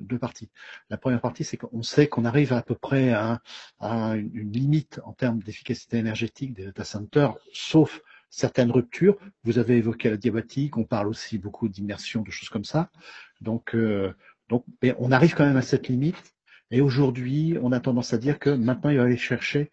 deux 0.00 0.18
parties. 0.18 0.50
La 0.90 0.96
première 0.96 1.20
partie, 1.20 1.44
c'est 1.44 1.56
qu'on 1.56 1.82
sait 1.82 2.08
qu'on 2.08 2.24
arrive 2.24 2.52
à 2.52 2.62
peu 2.62 2.74
près 2.74 3.12
à, 3.12 3.40
à 3.78 4.16
une 4.16 4.50
limite 4.50 5.00
en 5.04 5.12
termes 5.12 5.40
d'efficacité 5.40 5.98
énergétique 5.98 6.54
des 6.54 6.64
data 6.64 6.82
centers, 6.84 7.36
sauf 7.52 8.00
certaines 8.30 8.72
ruptures. 8.72 9.16
Vous 9.44 9.58
avez 9.58 9.76
évoqué 9.76 10.10
la 10.10 10.16
diabatique, 10.16 10.76
on 10.76 10.84
parle 10.84 11.06
aussi 11.06 11.38
beaucoup 11.38 11.68
d'immersion, 11.68 12.22
de 12.22 12.30
choses 12.30 12.48
comme 12.48 12.64
ça. 12.64 12.90
Donc, 13.40 13.74
euh, 13.74 14.12
donc, 14.52 14.66
on 14.98 15.10
arrive 15.12 15.34
quand 15.34 15.46
même 15.46 15.56
à 15.56 15.62
cette 15.62 15.88
limite. 15.88 16.34
Et 16.70 16.82
aujourd'hui, 16.82 17.56
on 17.62 17.72
a 17.72 17.80
tendance 17.80 18.12
à 18.12 18.18
dire 18.18 18.38
que 18.38 18.50
maintenant, 18.50 18.90
il 18.90 18.98
va 18.98 19.04
aller 19.04 19.16
chercher 19.16 19.70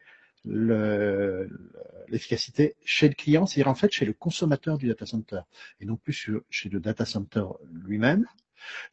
l'efficacité 2.07 2.77
chez 2.85 3.09
le 3.09 3.13
client, 3.13 3.45
c'est-à-dire 3.45 3.67
en 3.67 3.75
fait 3.75 3.91
chez 3.91 4.05
le 4.05 4.13
consommateur 4.13 4.77
du 4.77 4.87
data 4.87 5.05
center, 5.05 5.41
et 5.81 5.85
non 5.85 5.97
plus 5.97 6.31
chez 6.49 6.69
le 6.69 6.79
data 6.79 7.03
center 7.03 7.43
lui-même. 7.69 8.25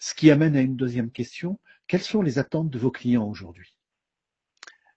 Ce 0.00 0.12
qui 0.12 0.32
amène 0.32 0.56
à 0.56 0.60
une 0.60 0.74
deuxième 0.74 1.12
question. 1.12 1.60
Quelles 1.86 2.02
sont 2.02 2.20
les 2.20 2.40
attentes 2.40 2.68
de 2.68 2.80
vos 2.80 2.90
clients 2.90 3.28
aujourd'hui? 3.28 3.76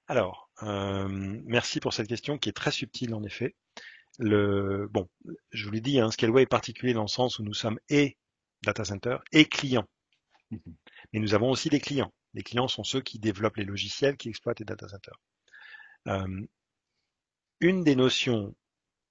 Alors, 0.07 0.49
euh, 0.63 1.07
merci 1.45 1.79
pour 1.79 1.93
cette 1.93 2.07
question 2.07 2.39
qui 2.39 2.49
est 2.49 2.53
très 2.53 2.71
subtile 2.71 3.13
en 3.13 3.23
effet. 3.23 3.53
Le, 4.17 4.87
bon, 4.89 5.07
je 5.51 5.65
vous 5.65 5.71
l'ai 5.71 5.81
dit, 5.81 5.99
hein, 5.99 6.09
Scaleway 6.09 6.41
est 6.43 6.47
particulier 6.47 6.93
dans 6.93 7.03
le 7.03 7.07
sens 7.07 7.37
où 7.37 7.43
nous 7.43 7.53
sommes 7.53 7.79
et 7.89 8.17
data 8.63 8.83
center 8.83 9.17
et 9.31 9.45
client. 9.45 9.85
Mhm. 10.51 10.75
Mais 11.13 11.19
nous 11.19 11.33
avons 11.33 11.49
aussi 11.49 11.69
des 11.69 11.79
clients. 11.79 12.13
Les 12.33 12.43
clients 12.43 12.67
sont 12.67 12.83
ceux 12.83 13.01
qui 13.01 13.19
développent 13.19 13.57
les 13.57 13.65
logiciels, 13.65 14.17
qui 14.17 14.29
exploitent 14.29 14.59
les 14.59 14.65
data 14.65 14.87
centers. 14.87 15.19
Euh, 16.07 16.47
une 17.59 17.83
des 17.83 17.95
notions 17.95 18.55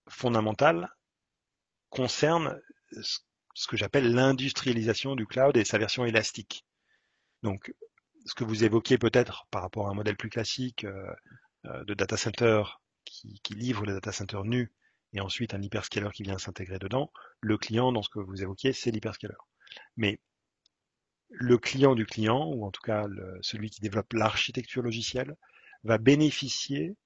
fondamentales 0.08 0.88
concerne 1.90 2.60
ce 2.92 3.66
que 3.66 3.76
j'appelle 3.76 4.12
l'industrialisation 4.14 5.16
du 5.16 5.26
cloud 5.26 5.56
et 5.56 5.64
sa 5.64 5.78
version 5.78 6.04
élastique. 6.04 6.64
Donc, 7.42 7.74
ce 8.24 8.34
que 8.34 8.44
vous 8.44 8.64
évoquiez 8.64 8.98
peut-être 8.98 9.46
par 9.50 9.62
rapport 9.62 9.88
à 9.88 9.90
un 9.90 9.94
modèle 9.94 10.16
plus 10.16 10.30
classique 10.30 10.84
euh, 10.84 11.12
euh, 11.66 11.84
de 11.84 11.94
data 11.94 12.16
center 12.16 12.62
qui, 13.04 13.40
qui, 13.42 13.54
livre 13.54 13.84
le 13.86 13.94
data 13.94 14.12
center 14.12 14.40
nu 14.44 14.72
et 15.12 15.20
ensuite 15.20 15.54
un 15.54 15.62
hyperscaler 15.62 16.10
qui 16.12 16.22
vient 16.22 16.38
s'intégrer 16.38 16.78
dedans, 16.78 17.10
le 17.40 17.56
client 17.56 17.92
dans 17.92 18.02
ce 18.02 18.10
que 18.10 18.18
vous 18.18 18.42
évoquiez, 18.42 18.72
c'est 18.72 18.90
l'hyperscaler. 18.90 19.34
Mais 19.96 20.20
le 21.30 21.58
client 21.58 21.94
du 21.94 22.06
client, 22.06 22.46
ou 22.46 22.64
en 22.64 22.70
tout 22.70 22.82
cas 22.82 23.06
celui 23.40 23.70
qui 23.70 23.80
développe 23.80 24.12
l'architecture 24.12 24.82
logicielle, 24.82 25.36
va 25.84 25.98
bénéficier 25.98 26.96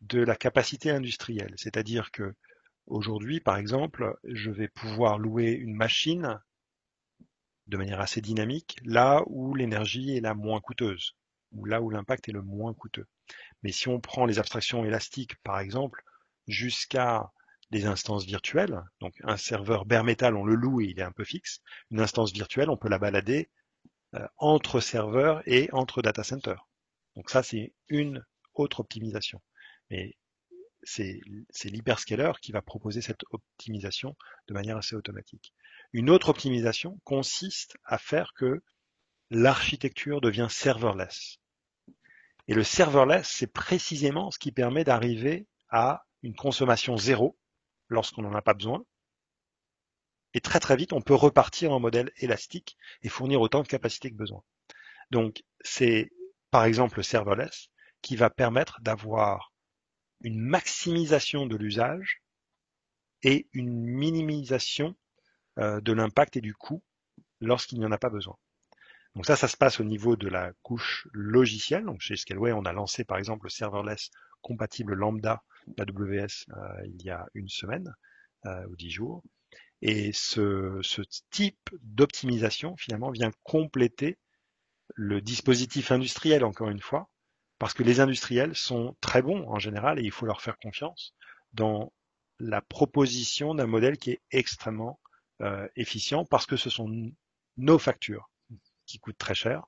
de 0.00 0.20
la 0.20 0.36
capacité 0.36 0.90
industrielle. 0.90 1.54
C'est-à-dire 1.56 2.10
que 2.10 2.34
aujourd'hui, 2.86 3.40
par 3.40 3.56
exemple, 3.56 4.16
je 4.24 4.50
vais 4.50 4.68
pouvoir 4.68 5.18
louer 5.18 5.52
une 5.52 5.74
machine 5.74 6.38
de 7.66 7.76
manière 7.76 8.00
assez 8.00 8.20
dynamique 8.20 8.78
là 8.84 9.22
où 9.26 9.54
l'énergie 9.54 10.16
est 10.16 10.20
la 10.20 10.34
moins 10.34 10.60
coûteuse, 10.60 11.16
ou 11.52 11.64
là 11.64 11.82
où 11.82 11.90
l'impact 11.90 12.28
est 12.28 12.32
le 12.32 12.42
moins 12.42 12.74
coûteux. 12.74 13.06
Mais 13.62 13.72
si 13.72 13.88
on 13.88 14.00
prend 14.00 14.24
les 14.24 14.38
abstractions 14.38 14.84
élastiques, 14.84 15.36
par 15.42 15.60
exemple, 15.60 16.02
jusqu'à 16.46 17.30
des 17.70 17.84
instances 17.84 18.24
virtuelles, 18.24 18.80
donc 19.00 19.14
un 19.22 19.36
serveur 19.36 19.84
bare 19.84 20.04
metal, 20.04 20.36
on 20.36 20.44
le 20.44 20.54
loue 20.54 20.80
et 20.80 20.86
il 20.86 20.98
est 20.98 21.02
un 21.02 21.12
peu 21.12 21.24
fixe, 21.24 21.60
une 21.90 22.00
instance 22.00 22.32
virtuelle, 22.32 22.70
on 22.70 22.78
peut 22.78 22.88
la 22.88 22.98
balader 22.98 23.50
entre 24.36 24.80
serveurs 24.80 25.42
et 25.46 25.68
entre 25.72 26.02
data 26.02 26.24
centers. 26.24 26.68
Donc 27.16 27.30
ça, 27.30 27.42
c'est 27.42 27.72
une 27.88 28.24
autre 28.54 28.80
optimisation. 28.80 29.40
Mais 29.90 30.16
c'est 30.82 31.20
l'hyperscaler 31.64 32.32
qui 32.40 32.52
va 32.52 32.62
proposer 32.62 33.02
cette 33.02 33.24
optimisation 33.30 34.16
de 34.46 34.54
manière 34.54 34.76
assez 34.76 34.94
automatique. 34.94 35.52
Une 35.92 36.10
autre 36.10 36.28
optimisation 36.28 37.00
consiste 37.04 37.76
à 37.84 37.98
faire 37.98 38.32
que 38.34 38.62
l'architecture 39.30 40.20
devient 40.20 40.48
serverless. 40.50 41.38
Et 42.46 42.54
le 42.54 42.64
serverless, 42.64 43.28
c'est 43.28 43.52
précisément 43.52 44.30
ce 44.30 44.38
qui 44.38 44.52
permet 44.52 44.84
d'arriver 44.84 45.46
à 45.68 46.06
une 46.22 46.34
consommation 46.34 46.96
zéro 46.96 47.36
lorsqu'on 47.88 48.22
n'en 48.22 48.34
a 48.34 48.42
pas 48.42 48.54
besoin. 48.54 48.84
Et 50.34 50.40
très 50.40 50.60
très 50.60 50.76
vite, 50.76 50.92
on 50.92 51.00
peut 51.00 51.14
repartir 51.14 51.72
en 51.72 51.80
modèle 51.80 52.12
élastique 52.18 52.76
et 53.02 53.08
fournir 53.08 53.40
autant 53.40 53.62
de 53.62 53.68
capacité 53.68 54.10
que 54.10 54.16
besoin. 54.16 54.42
Donc 55.10 55.42
c'est 55.62 56.10
par 56.50 56.64
exemple 56.64 56.98
le 56.98 57.02
serverless 57.02 57.68
qui 58.02 58.16
va 58.16 58.30
permettre 58.30 58.80
d'avoir 58.82 59.52
une 60.20 60.38
maximisation 60.38 61.46
de 61.46 61.56
l'usage 61.56 62.22
et 63.22 63.48
une 63.52 63.72
minimisation 63.72 64.96
euh, 65.58 65.80
de 65.80 65.92
l'impact 65.92 66.36
et 66.36 66.40
du 66.40 66.54
coût 66.54 66.82
lorsqu'il 67.40 67.78
n'y 67.78 67.86
en 67.86 67.92
a 67.92 67.98
pas 67.98 68.10
besoin. 68.10 68.36
Donc 69.14 69.26
ça, 69.26 69.36
ça 69.36 69.48
se 69.48 69.56
passe 69.56 69.80
au 69.80 69.84
niveau 69.84 70.16
de 70.16 70.28
la 70.28 70.52
couche 70.62 71.08
logicielle. 71.12 71.84
Donc 71.84 72.00
chez 72.00 72.16
Scaleway, 72.16 72.52
on 72.52 72.64
a 72.64 72.72
lancé 72.72 73.04
par 73.04 73.18
exemple 73.18 73.46
le 73.46 73.50
serverless 73.50 74.10
compatible 74.42 74.94
lambda 74.94 75.42
d'AWS 75.66 76.46
euh, 76.50 76.86
il 76.86 77.02
y 77.02 77.10
a 77.10 77.26
une 77.34 77.48
semaine 77.48 77.92
euh, 78.46 78.66
ou 78.68 78.76
dix 78.76 78.90
jours. 78.90 79.22
Et 79.80 80.12
ce, 80.12 80.78
ce 80.82 81.02
type 81.30 81.70
d'optimisation 81.82 82.76
finalement 82.76 83.10
vient 83.10 83.30
compléter 83.44 84.18
le 84.94 85.20
dispositif 85.20 85.92
industriel 85.92 86.44
encore 86.44 86.70
une 86.70 86.80
fois, 86.80 87.08
parce 87.58 87.74
que 87.74 87.82
les 87.82 88.00
industriels 88.00 88.54
sont 88.54 88.96
très 89.00 89.22
bons 89.22 89.46
en 89.48 89.58
général 89.58 89.98
et 89.98 90.02
il 90.02 90.10
faut 90.10 90.26
leur 90.26 90.40
faire 90.40 90.58
confiance 90.58 91.14
dans 91.52 91.92
la 92.38 92.62
proposition 92.62 93.54
d'un 93.54 93.66
modèle 93.66 93.98
qui 93.98 94.12
est 94.12 94.20
extrêmement 94.30 95.00
euh, 95.40 95.68
efficient 95.76 96.24
parce 96.24 96.46
que 96.46 96.56
ce 96.56 96.70
sont 96.70 97.12
nos 97.56 97.78
factures 97.78 98.30
qui 98.86 98.98
coûtent 98.98 99.18
très 99.18 99.34
cher. 99.34 99.64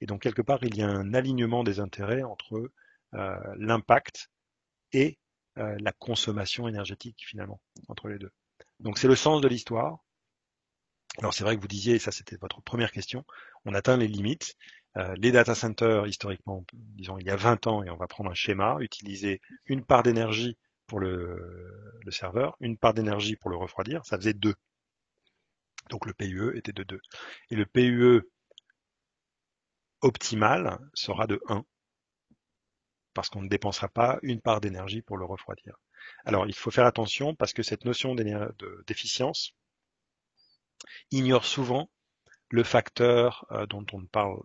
Et 0.00 0.06
donc 0.06 0.22
quelque 0.22 0.42
part, 0.42 0.62
il 0.62 0.76
y 0.76 0.82
a 0.82 0.88
un 0.88 1.14
alignement 1.14 1.62
des 1.62 1.78
intérêts 1.78 2.22
entre 2.22 2.70
euh, 3.14 3.54
l'impact 3.56 4.30
et 4.92 5.18
euh, 5.58 5.76
la 5.80 5.92
consommation 5.92 6.68
énergétique 6.68 7.24
finalement 7.26 7.60
entre 7.88 8.08
les 8.08 8.18
deux. 8.18 8.32
Donc 8.80 8.98
c'est 8.98 9.08
le 9.08 9.16
sens 9.16 9.40
de 9.40 9.48
l'histoire. 9.48 9.98
Alors 11.18 11.34
c'est 11.34 11.44
vrai 11.44 11.56
que 11.56 11.60
vous 11.60 11.68
disiez, 11.68 11.98
ça 11.98 12.12
c'était 12.12 12.36
votre 12.36 12.62
première 12.62 12.92
question, 12.92 13.24
on 13.64 13.74
atteint 13.74 13.96
les 13.96 14.08
limites. 14.08 14.56
Euh, 14.96 15.14
les 15.18 15.30
data 15.30 15.54
centers, 15.54 16.06
historiquement, 16.06 16.64
disons 16.72 17.18
il 17.18 17.26
y 17.26 17.30
a 17.30 17.36
20 17.36 17.66
ans, 17.68 17.82
et 17.84 17.90
on 17.90 17.96
va 17.96 18.08
prendre 18.08 18.30
un 18.30 18.34
schéma, 18.34 18.76
utiliser 18.80 19.40
une 19.66 19.84
part 19.84 20.02
d'énergie 20.02 20.58
pour 20.86 20.98
le, 20.98 22.00
le, 22.04 22.10
serveur, 22.10 22.56
une 22.58 22.76
part 22.76 22.94
d'énergie 22.94 23.36
pour 23.36 23.50
le 23.50 23.56
refroidir, 23.56 24.04
ça 24.04 24.16
faisait 24.16 24.34
2. 24.34 24.54
Donc 25.90 26.06
le 26.06 26.12
PUE 26.12 26.56
était 26.56 26.72
de 26.72 26.82
2. 26.82 27.00
Et 27.50 27.56
le 27.56 27.66
PUE 27.66 28.22
optimal 30.00 30.78
sera 30.94 31.26
de 31.28 31.40
1, 31.48 31.64
parce 33.14 33.28
qu'on 33.28 33.42
ne 33.42 33.48
dépensera 33.48 33.88
pas 33.88 34.18
une 34.22 34.40
part 34.40 34.60
d'énergie 34.60 35.02
pour 35.02 35.18
le 35.18 35.24
refroidir. 35.24 35.76
Alors 36.24 36.46
il 36.46 36.54
faut 36.54 36.70
faire 36.70 36.86
attention 36.86 37.34
parce 37.34 37.52
que 37.52 37.62
cette 37.62 37.84
notion 37.84 38.14
d'efficience 38.86 39.54
ignore 41.10 41.44
souvent 41.44 41.90
le 42.48 42.64
facteur 42.64 43.46
euh, 43.52 43.66
dont 43.66 43.86
on 43.92 44.00
ne 44.00 44.06
parle 44.06 44.40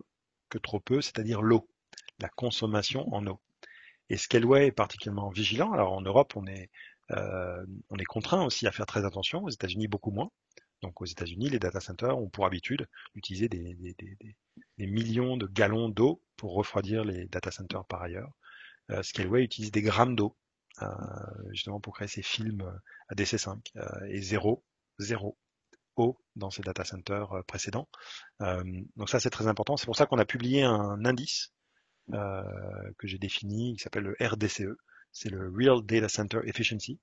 que 0.48 0.58
trop 0.58 0.80
peu, 0.80 1.00
c'est-à-dire 1.00 1.42
l'eau, 1.42 1.68
la 2.18 2.28
consommation 2.28 3.12
en 3.12 3.26
eau. 3.26 3.40
Et 4.08 4.16
Scaleway 4.16 4.68
est 4.68 4.72
particulièrement 4.72 5.30
vigilant. 5.30 5.72
Alors 5.72 5.92
en 5.92 6.02
Europe, 6.02 6.34
on 6.36 6.46
est, 6.46 6.70
euh, 7.10 7.64
on 7.90 7.96
est 7.96 8.04
contraint 8.04 8.44
aussi 8.44 8.66
à 8.66 8.72
faire 8.72 8.86
très 8.86 9.04
attention, 9.04 9.42
aux 9.42 9.50
États-Unis 9.50 9.88
beaucoup 9.88 10.12
moins. 10.12 10.30
Donc 10.82 11.00
aux 11.00 11.06
États-Unis, 11.06 11.48
les 11.48 11.58
data 11.58 11.80
centers 11.80 12.16
ont 12.16 12.28
pour 12.28 12.46
habitude 12.46 12.86
d'utiliser 13.14 13.48
des, 13.48 13.76
millions 14.78 15.36
de 15.36 15.46
gallons 15.46 15.88
d'eau 15.88 16.22
pour 16.36 16.54
refroidir 16.54 17.04
les 17.04 17.26
data 17.26 17.50
centers 17.50 17.84
par 17.86 18.02
ailleurs. 18.02 18.30
Euh, 18.90 19.02
Scaleway 19.02 19.42
utilise 19.42 19.72
des 19.72 19.82
grammes 19.82 20.14
d'eau 20.14 20.36
euh, 20.36 20.45
justement 21.52 21.80
pour 21.80 21.94
créer 21.94 22.08
ces 22.08 22.22
films 22.22 22.62
à 23.08 23.14
DC5 23.14 23.58
euh, 23.76 23.86
et 24.08 24.20
zéro, 24.20 24.64
zéro 24.98 25.38
eau 25.96 26.18
dans 26.34 26.50
ces 26.50 26.62
data 26.62 26.84
centers 26.84 27.32
euh, 27.32 27.42
précédents. 27.42 27.88
donc 28.40 29.08
ça 29.08 29.20
c'est 29.20 29.30
très 29.30 29.46
important. 29.46 29.76
C'est 29.76 29.86
pour 29.86 29.96
ça 29.96 30.06
qu'on 30.06 30.18
a 30.18 30.26
publié 30.26 30.62
un 30.62 31.04
indice 31.04 31.52
que 32.08 33.06
j'ai 33.08 33.18
défini 33.18 33.74
qui 33.76 33.82
s'appelle 33.82 34.04
le 34.04 34.16
RDCE. 34.20 34.76
C'est 35.10 35.30
le 35.30 35.50
Real 35.52 35.84
Data 35.84 36.08
Center 36.08 36.40
Efficiency, 36.44 37.00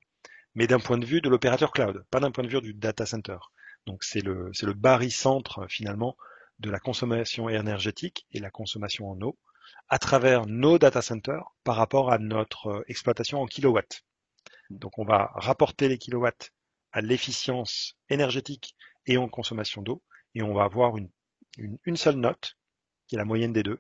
mais 0.55 0.67
d'un 0.67 0.79
point 0.79 0.97
de 0.97 1.05
vue 1.05 1.19
de 1.19 1.29
l'opérateur 1.29 1.71
cloud, 1.71 2.05
pas 2.11 2.19
d'un 2.19 2.31
point 2.31 2.43
de 2.43 2.49
vue 2.49 2.61
du 2.61 2.73
data 2.73 3.05
center. 3.05 3.37
Donc 3.85 4.03
c'est 4.03 4.21
le, 4.21 4.49
c'est 4.53 4.65
le 4.65 4.73
barycentre 4.73 5.65
finalement 5.67 6.15
de 6.59 6.69
la 6.69 6.79
consommation 6.79 7.49
énergétique 7.49 8.27
et 8.31 8.39
la 8.39 8.51
consommation 8.51 9.09
en 9.09 9.21
eau 9.21 9.37
à 9.89 9.99
travers 9.99 10.45
nos 10.45 10.79
data 10.79 11.01
centers 11.01 11.53
par 11.63 11.75
rapport 11.75 12.11
à 12.11 12.17
notre 12.17 12.67
euh, 12.67 12.83
exploitation 12.87 13.41
en 13.41 13.45
kilowatts. 13.45 14.03
Donc 14.69 14.97
on 14.97 15.05
va 15.05 15.31
rapporter 15.35 15.87
les 15.87 15.97
kilowatts 15.97 16.51
à 16.91 17.01
l'efficience 17.01 17.97
énergétique 18.09 18.75
et 19.05 19.17
en 19.17 19.27
consommation 19.27 19.81
d'eau, 19.81 20.01
et 20.35 20.41
on 20.41 20.53
va 20.53 20.63
avoir 20.63 20.97
une, 20.97 21.09
une, 21.57 21.97
seule 21.97 22.15
note, 22.15 22.57
qui 23.07 23.15
est 23.15 23.17
la 23.17 23.25
moyenne 23.25 23.53
des 23.53 23.63
deux. 23.63 23.79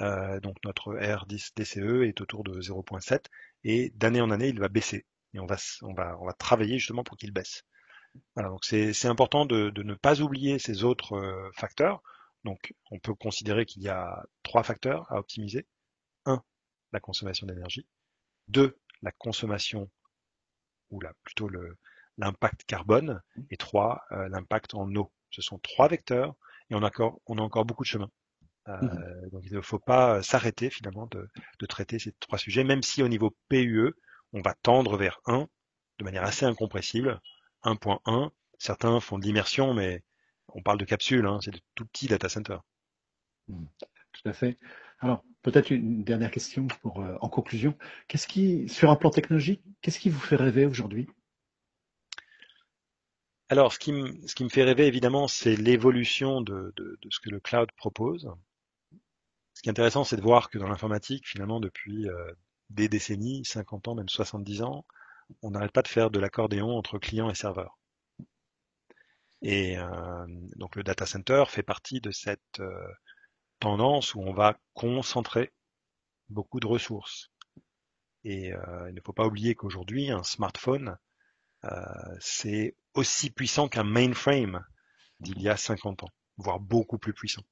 Euh, 0.00 0.40
donc 0.40 0.56
notre 0.64 0.94
R10 0.94 1.50
DCE 1.56 2.08
est 2.08 2.20
autour 2.20 2.44
de 2.44 2.60
0.7, 2.60 3.24
et 3.64 3.90
d'année 3.94 4.20
en 4.20 4.30
année, 4.30 4.48
il 4.48 4.60
va 4.60 4.68
baisser. 4.68 5.06
Et 5.34 5.40
on 5.40 5.46
va, 5.46 5.56
on 5.82 5.94
va, 5.94 6.16
on 6.20 6.26
va 6.26 6.32
travailler 6.32 6.78
justement 6.78 7.04
pour 7.04 7.16
qu'il 7.16 7.32
baisse. 7.32 7.64
Voilà, 8.34 8.50
donc 8.50 8.64
c'est 8.64 9.06
important 9.06 9.46
de, 9.46 9.70
de, 9.70 9.82
ne 9.82 9.94
pas 9.94 10.20
oublier 10.20 10.58
ces 10.58 10.84
autres 10.84 11.14
euh, 11.14 11.50
facteurs. 11.56 12.02
Donc, 12.44 12.74
on 12.90 12.98
peut 12.98 13.14
considérer 13.14 13.66
qu'il 13.66 13.82
y 13.82 13.88
a 13.88 14.24
trois 14.42 14.62
facteurs 14.62 15.10
à 15.12 15.18
optimiser. 15.18 15.66
Un, 16.26 16.42
la 16.92 17.00
consommation 17.00 17.46
d'énergie. 17.46 17.86
Deux, 18.48 18.78
la 19.02 19.12
consommation, 19.12 19.90
ou 20.90 21.00
la, 21.00 21.12
plutôt 21.22 21.48
l'impact 22.18 22.64
carbone. 22.64 23.20
Et 23.50 23.56
trois, 23.56 24.02
euh, 24.12 24.28
l'impact 24.28 24.74
en 24.74 24.92
eau. 24.94 25.12
Ce 25.30 25.42
sont 25.42 25.58
trois 25.58 25.88
vecteurs 25.88 26.34
et 26.70 26.74
on 26.74 26.82
a 26.82 26.86
encore, 26.86 27.20
on 27.26 27.38
a 27.38 27.42
encore 27.42 27.64
beaucoup 27.64 27.84
de 27.84 27.88
chemin. 27.88 28.10
Euh, 28.68 28.76
mmh 28.80 29.30
donc 29.30 29.42
il 29.44 29.54
ne 29.54 29.60
faut 29.60 29.80
pas 29.80 30.22
s'arrêter 30.22 30.70
finalement 30.70 31.06
de, 31.06 31.28
de, 31.58 31.66
traiter 31.66 31.98
ces 31.98 32.12
trois 32.20 32.38
sujets, 32.38 32.62
même 32.62 32.82
si 32.82 33.02
au 33.02 33.08
niveau 33.08 33.36
PUE, 33.48 33.92
on 34.32 34.40
va 34.40 34.54
tendre 34.62 34.96
vers 34.96 35.18
1 35.26 35.48
de 35.98 36.04
manière 36.04 36.22
assez 36.22 36.44
incompressible. 36.44 37.20
1.1, 37.64 38.30
certains 38.58 39.00
font 39.00 39.18
de 39.18 39.24
l'immersion, 39.24 39.74
mais 39.74 40.02
on 40.54 40.62
parle 40.62 40.78
de 40.78 40.84
capsules, 40.84 41.26
hein, 41.26 41.38
c'est 41.42 41.50
de 41.50 41.60
tout 41.74 41.86
petits 41.86 42.08
data 42.08 42.28
centers. 42.28 42.62
Hmm. 43.48 43.66
tout 44.12 44.28
à 44.28 44.32
fait. 44.32 44.58
Alors, 45.00 45.24
peut-être 45.42 45.70
une 45.70 46.04
dernière 46.04 46.30
question 46.30 46.66
pour, 46.66 47.00
euh, 47.02 47.16
en 47.20 47.28
conclusion. 47.28 47.76
Qu'est-ce 48.08 48.28
qui, 48.28 48.68
sur 48.68 48.90
un 48.90 48.96
plan 48.96 49.10
technologique, 49.10 49.62
qu'est-ce 49.80 49.98
qui 49.98 50.10
vous 50.10 50.20
fait 50.20 50.36
rêver 50.36 50.64
aujourd'hui? 50.64 51.08
Alors, 53.48 53.72
ce 53.72 53.78
qui, 53.78 53.92
me, 53.92 54.26
ce 54.26 54.34
qui 54.34 54.44
me 54.44 54.48
fait 54.48 54.62
rêver, 54.62 54.86
évidemment, 54.86 55.28
c'est 55.28 55.56
l'évolution 55.56 56.40
de, 56.40 56.72
de, 56.76 56.98
ce 57.10 57.20
que 57.20 57.28
le 57.28 57.40
cloud 57.40 57.70
propose. 57.76 58.30
Ce 59.54 59.60
qui 59.60 59.68
est 59.68 59.70
intéressant, 59.72 60.04
c'est 60.04 60.16
de 60.16 60.22
voir 60.22 60.48
que 60.48 60.56
dans 60.56 60.68
l'informatique, 60.68 61.28
finalement, 61.28 61.60
depuis 61.60 62.08
euh, 62.08 62.32
des 62.70 62.88
décennies, 62.88 63.44
50 63.44 63.88
ans, 63.88 63.94
même 63.94 64.08
70 64.08 64.62
ans, 64.62 64.86
on 65.42 65.50
n'arrête 65.50 65.72
pas 65.72 65.82
de 65.82 65.88
faire 65.88 66.10
de 66.10 66.18
l'accordéon 66.18 66.70
entre 66.70 66.98
client 66.98 67.28
et 67.28 67.34
serveur. 67.34 67.78
Et 69.42 69.76
euh, 69.76 70.26
donc 70.56 70.76
le 70.76 70.84
data 70.84 71.04
center 71.04 71.44
fait 71.48 71.64
partie 71.64 72.00
de 72.00 72.12
cette 72.12 72.60
euh, 72.60 72.86
tendance 73.58 74.14
où 74.14 74.20
on 74.20 74.32
va 74.32 74.56
concentrer 74.72 75.52
beaucoup 76.28 76.60
de 76.60 76.66
ressources. 76.66 77.30
Et 78.24 78.52
euh, 78.52 78.88
il 78.88 78.94
ne 78.94 79.00
faut 79.04 79.12
pas 79.12 79.26
oublier 79.26 79.56
qu'aujourd'hui, 79.56 80.10
un 80.10 80.22
smartphone, 80.22 80.96
c'est 82.18 82.74
aussi 82.94 83.30
puissant 83.30 83.68
qu'un 83.68 83.84
mainframe 83.84 84.64
d'il 85.20 85.40
y 85.40 85.48
a 85.48 85.56
50 85.56 86.02
ans, 86.02 86.08
voire 86.36 86.58
beaucoup 86.58 86.98
plus 86.98 87.12
puissant. 87.12 87.42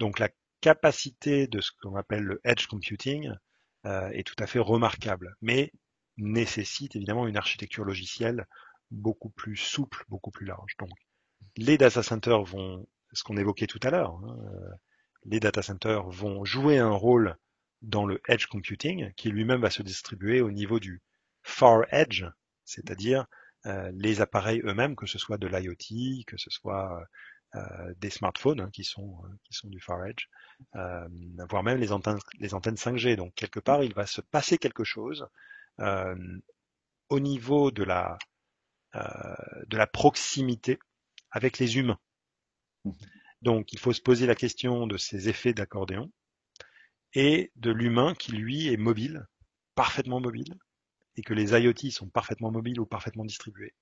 donc 0.00 0.18
la 0.18 0.28
capacité 0.60 1.46
de 1.46 1.60
ce 1.60 1.70
qu'on 1.80 1.94
appelle 1.94 2.24
le 2.24 2.40
edge 2.42 2.66
computing 2.66 3.30
est 3.84 4.26
tout 4.26 4.34
à 4.40 4.48
fait 4.48 4.58
remarquable, 4.58 5.36
mais 5.40 5.70
nécessite 6.16 6.96
évidemment 6.96 7.28
une 7.28 7.36
architecture 7.36 7.84
logicielle 7.84 8.44
beaucoup 8.94 9.30
plus 9.30 9.56
souple, 9.56 10.04
beaucoup 10.08 10.30
plus 10.30 10.46
large. 10.46 10.76
Donc, 10.78 10.90
les 11.56 11.78
data 11.78 12.02
centers 12.02 12.42
vont, 12.42 12.86
ce 13.12 13.22
qu'on 13.22 13.36
évoquait 13.36 13.66
tout 13.66 13.80
à 13.82 13.90
l'heure, 13.90 14.14
hein, 14.24 14.36
euh, 14.40 14.70
les 15.24 15.40
data 15.40 15.62
centers 15.62 16.08
vont 16.08 16.44
jouer 16.44 16.78
un 16.78 16.90
rôle 16.90 17.36
dans 17.82 18.06
le 18.06 18.20
edge 18.28 18.46
computing 18.46 19.12
qui 19.14 19.30
lui-même 19.30 19.60
va 19.60 19.70
se 19.70 19.82
distribuer 19.82 20.40
au 20.40 20.50
niveau 20.50 20.80
du 20.80 21.02
far 21.42 21.84
edge, 21.90 22.24
c'est-à-dire 22.64 23.26
euh, 23.66 23.90
les 23.94 24.20
appareils 24.20 24.62
eux-mêmes, 24.64 24.96
que 24.96 25.06
ce 25.06 25.18
soit 25.18 25.38
de 25.38 25.46
l'IoT, 25.46 26.24
que 26.26 26.36
ce 26.36 26.50
soit 26.50 27.06
euh, 27.54 27.94
des 27.98 28.10
smartphones 28.10 28.60
hein, 28.60 28.70
qui 28.72 28.84
sont 28.84 29.16
qui 29.44 29.54
sont 29.54 29.68
du 29.68 29.80
far 29.80 30.04
edge, 30.04 30.26
voire 30.72 31.62
même 31.62 31.78
les 31.78 31.92
antennes 31.92 32.18
les 32.38 32.54
antennes 32.54 32.74
5G. 32.74 33.16
Donc 33.16 33.34
quelque 33.34 33.60
part, 33.60 33.82
il 33.82 33.94
va 33.94 34.06
se 34.06 34.20
passer 34.20 34.58
quelque 34.58 34.84
chose 34.84 35.26
au 37.08 37.20
niveau 37.20 37.70
de 37.70 37.84
la 37.84 38.18
de 38.94 39.76
la 39.76 39.86
proximité 39.86 40.78
avec 41.30 41.58
les 41.58 41.78
humains. 41.78 41.98
Donc 43.42 43.72
il 43.72 43.78
faut 43.78 43.92
se 43.92 44.00
poser 44.00 44.26
la 44.26 44.34
question 44.34 44.86
de 44.86 44.96
ces 44.96 45.28
effets 45.28 45.52
d'accordéon 45.52 46.10
et 47.14 47.52
de 47.56 47.70
l'humain 47.70 48.14
qui 48.14 48.32
lui 48.32 48.72
est 48.72 48.76
mobile, 48.76 49.26
parfaitement 49.74 50.20
mobile, 50.20 50.56
et 51.16 51.22
que 51.22 51.34
les 51.34 51.52
IoT 51.52 51.90
sont 51.90 52.08
parfaitement 52.08 52.50
mobiles 52.50 52.80
ou 52.80 52.86
parfaitement 52.86 53.24
distribués, 53.24 53.74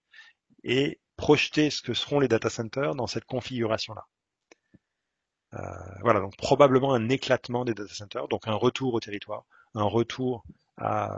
et 0.65 1.01
projeter 1.17 1.71
ce 1.71 1.83
que 1.83 1.95
seront 1.95 2.21
les 2.21 2.29
data 2.29 2.51
centers 2.51 2.95
dans 2.95 3.07
cette 3.07 3.25
configuration-là. 3.25 4.07
Euh, 5.55 5.59
voilà, 6.01 6.21
donc 6.21 6.37
probablement 6.37 6.95
un 6.95 7.09
éclatement 7.09 7.65
des 7.65 7.75
data 7.75 7.93
centers, 7.93 8.29
donc 8.29 8.49
un 8.49 8.55
retour 8.55 8.95
au 8.95 9.01
territoire, 9.01 9.45
un 9.75 9.85
retour 9.85 10.45
à 10.77 11.15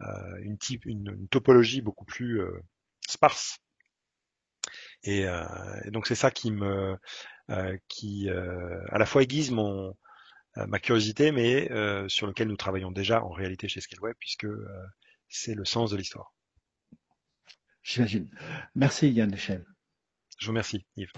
euh, 0.00 0.36
une, 0.42 0.58
type, 0.58 0.86
une, 0.86 1.26
topologie 1.28 1.80
beaucoup 1.80 2.04
plus 2.04 2.40
euh, 2.40 2.62
sparse. 3.08 3.58
Et, 5.04 5.22
et 5.22 5.90
donc 5.90 6.06
c'est 6.06 6.14
ça 6.14 6.30
qui 6.30 6.50
me, 6.50 6.96
qui 7.88 8.28
à 8.28 8.98
la 8.98 9.06
fois 9.06 9.22
aiguise 9.22 9.50
mon, 9.50 9.94
ma 10.56 10.78
curiosité, 10.78 11.32
mais 11.32 11.68
sur 12.08 12.26
lequel 12.26 12.48
nous 12.48 12.56
travaillons 12.56 12.90
déjà 12.90 13.22
en 13.22 13.30
réalité 13.30 13.68
chez 13.68 13.80
ScaleWeb, 13.80 14.16
puisque 14.18 14.46
c'est 15.28 15.54
le 15.54 15.64
sens 15.64 15.90
de 15.90 15.96
l'histoire. 15.96 16.34
J'imagine. 17.82 18.28
Merci 18.74 19.10
Yann 19.10 19.30
Michel. 19.30 19.64
Je 20.38 20.46
vous 20.46 20.50
remercie 20.50 20.84
Yves. 20.96 21.12